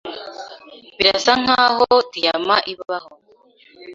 Birasa 0.97 1.31
nkaho 1.41 1.87
diyama 2.11 2.55
ibaho. 2.73 3.13